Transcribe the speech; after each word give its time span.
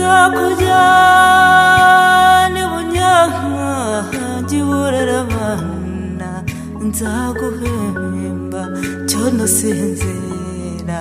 nzakujyana 0.00 2.58
ibunyanka 2.64 3.64
burera 4.66 5.16
abana 5.24 6.30
nzaguhemba 6.86 8.62
cyo 9.08 9.22
nasinzira 9.36 10.98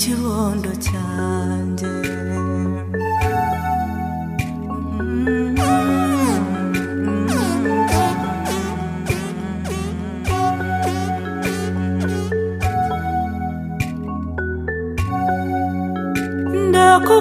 kibondo 0.00 0.70
cyanjye 0.86 1.90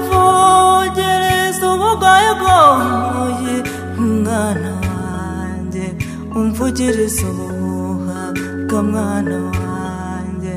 ndakuvogereza 0.09 0.98
ubugoyegoye 1.89 3.55
mwana 3.97 4.71
wanjye 4.85 5.85
umvugiriza 6.37 7.23
ubuhuha 7.31 8.21
bwa 8.67 8.79
mwana 8.89 9.37
wanjye 9.59 10.55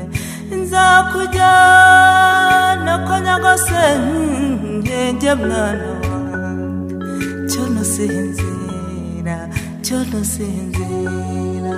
nzakujyana 0.59 2.93
ko 3.07 3.13
nyagasenke 3.25 4.97
mwana 5.43 5.87
wanjye. 6.01 6.95
Cyo 7.49 7.63
nasinzira 7.73 9.37
cyo 9.85 9.97
nasinzira 10.11 11.75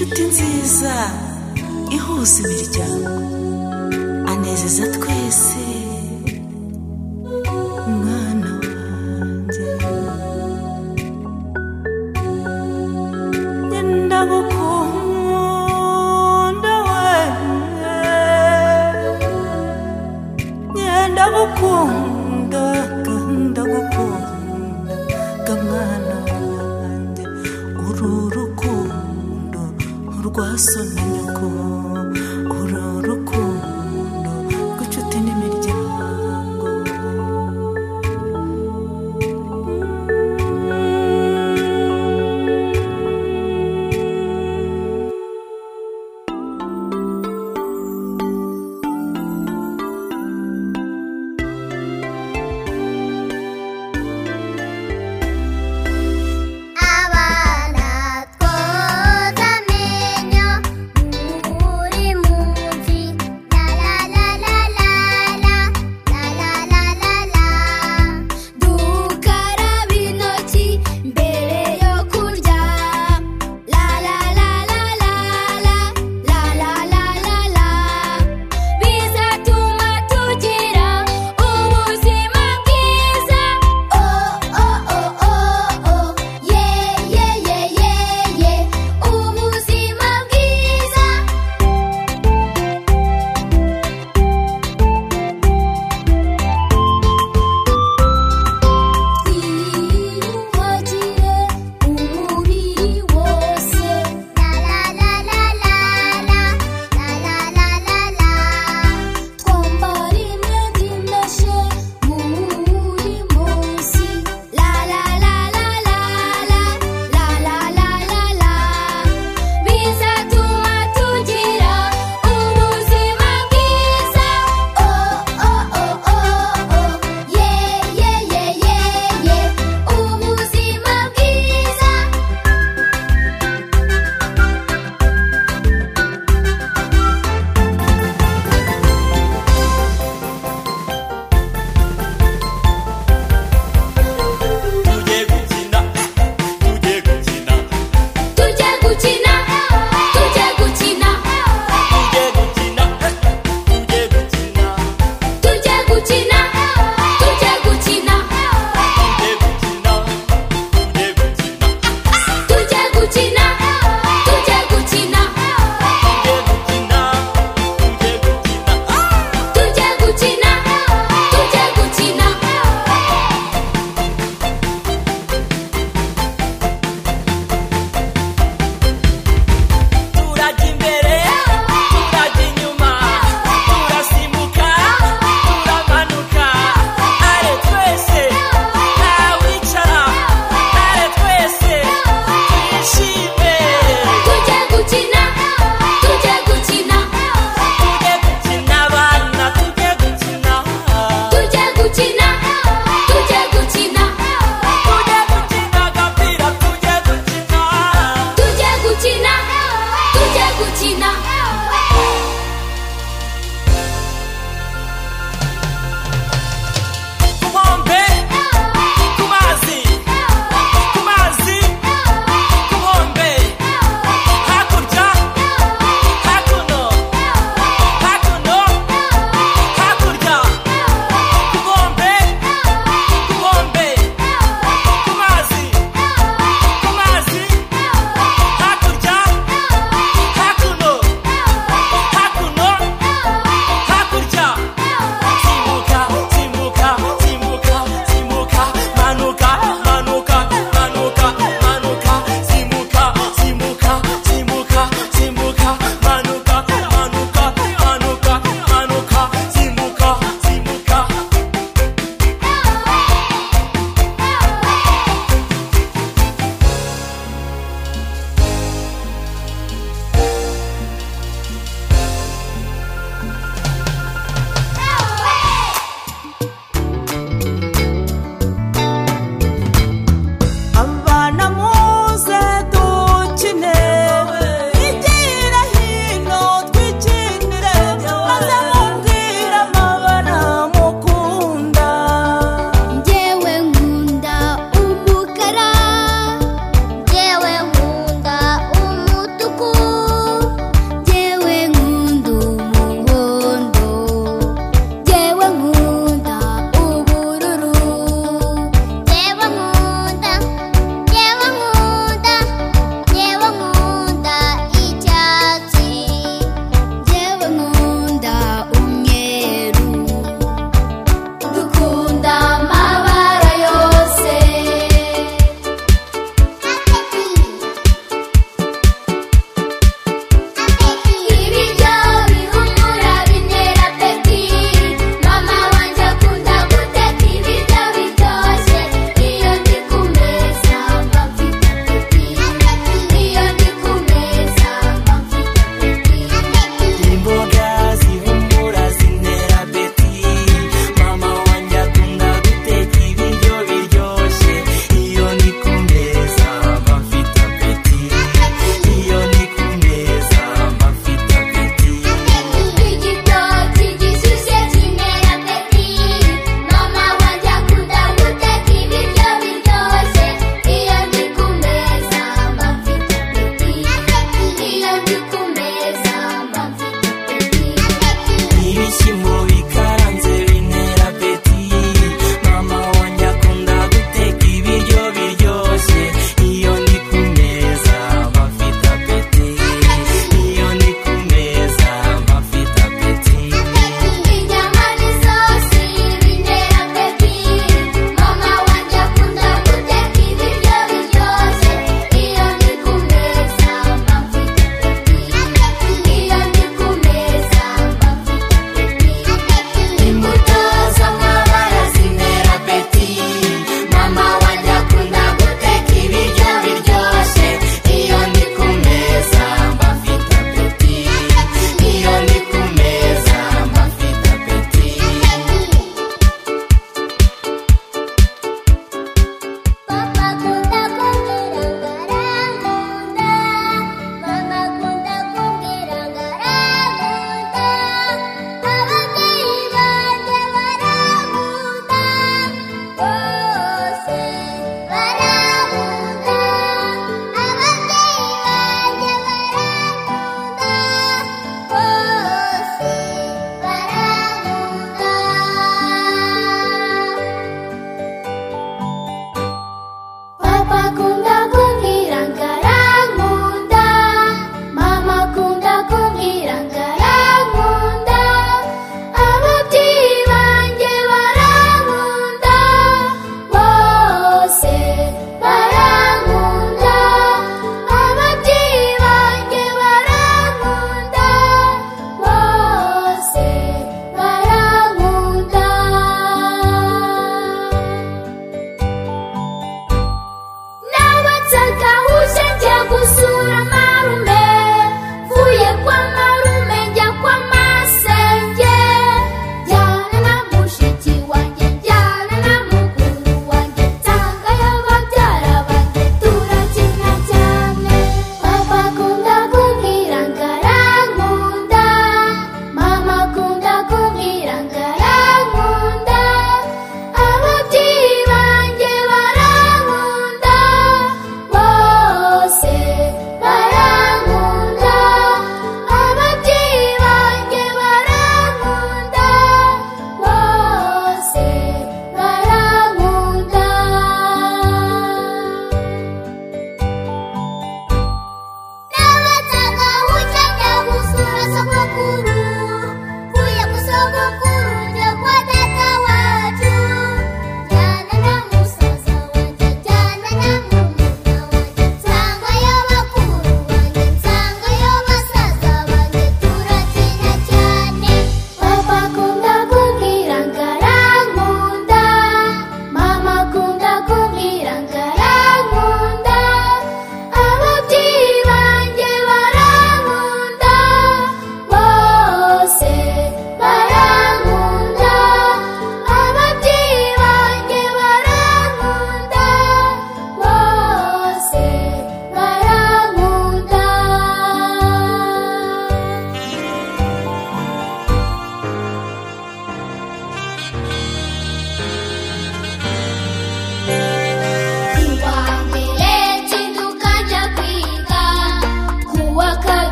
inshuti 0.00 0.22
nziza 0.30 0.94
ihuza 1.96 2.36
imiryango. 2.44 3.12
Anezeza 4.30 4.84
twese. 4.94 5.77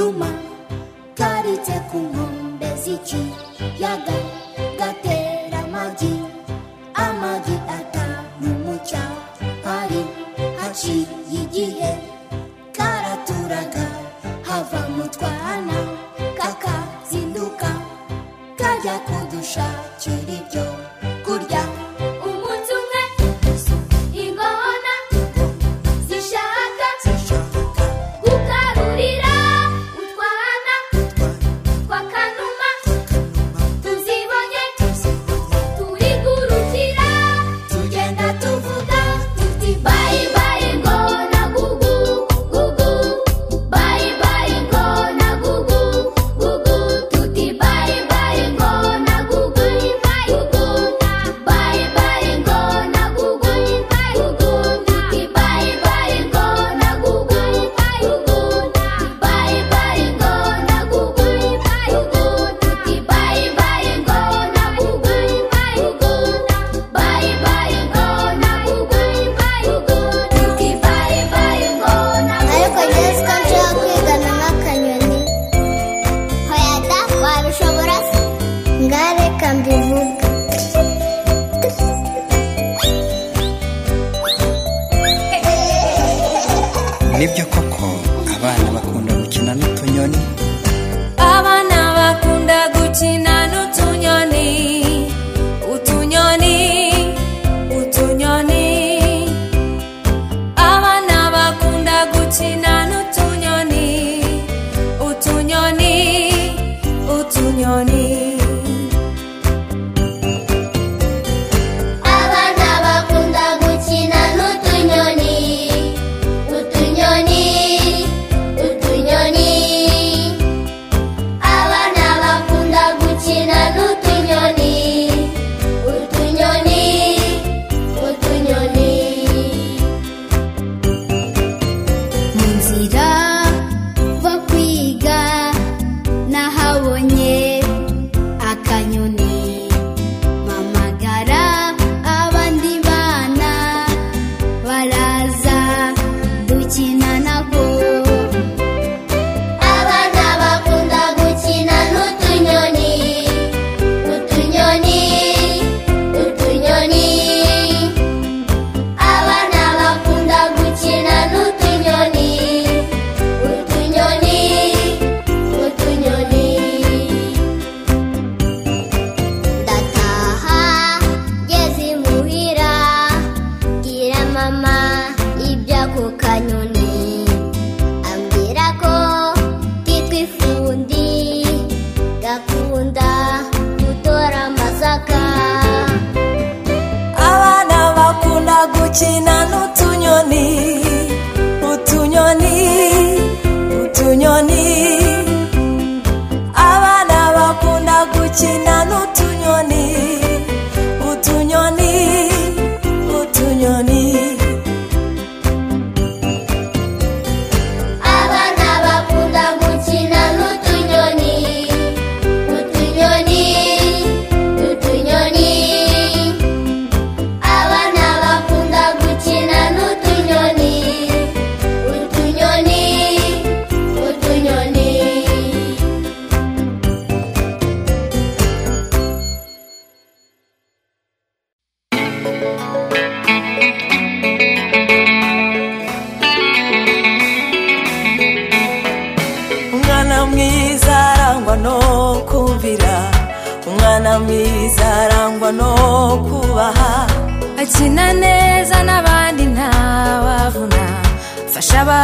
noma 0.00 0.30
karitseko 1.18 1.98
ngombe 2.12 2.68
zitsi 2.82 3.20
yaga 3.82 4.16
gatera 4.78 5.58
amagi 5.64 6.14
amagi 7.04 7.56
atanu 7.78 8.48
mu 8.64 8.74
cyapari 8.88 10.02
haciye 10.60 11.04
igihe 11.40 11.90
karaturaga 12.76 13.86
hava 14.48 14.80
mu 14.96 15.04
twana 15.14 15.78
kakazinduka 16.38 17.70
kajya 18.60 18.96
kudushakira 19.06 20.32
ibyo 20.38 20.64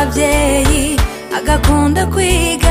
ababyeyi 0.07 0.85
agakunda 1.39 2.03
kwiga. 2.13 2.66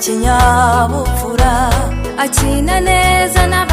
kinyabupfura 0.00 1.52
akina 2.18 2.80
neza 2.80 3.46
na 3.46 3.66